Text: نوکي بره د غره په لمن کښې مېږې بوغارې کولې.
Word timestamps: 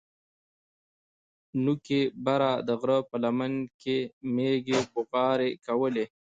نوکي 1.63 2.01
بره 2.25 2.51
د 2.67 2.69
غره 2.79 2.97
په 3.09 3.15
لمن 3.23 3.53
کښې 3.79 3.97
مېږې 4.35 4.79
بوغارې 4.93 5.49
کولې. 5.65 6.05